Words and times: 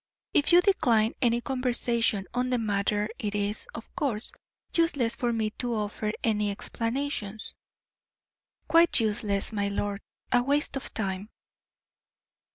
If 0.33 0.51
you 0.51 0.61
decline 0.61 1.13
any 1.21 1.41
conversation 1.41 2.25
on 2.33 2.49
the 2.49 2.57
matter, 2.57 3.07
it 3.19 3.35
is, 3.35 3.67
of 3.75 3.95
course, 3.95 4.31
useless 4.73 5.13
for 5.15 5.31
me 5.31 5.51
to 5.59 5.75
offer 5.75 6.11
any 6.23 6.49
explanations." 6.49 7.53
"Quite 8.67 8.99
useless, 8.99 9.51
my 9.51 9.67
lord; 9.67 10.01
a 10.31 10.41
waste 10.41 10.75
of 10.75 10.91
time." 10.95 11.29